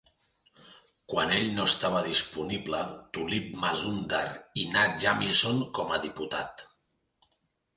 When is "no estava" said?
1.57-2.01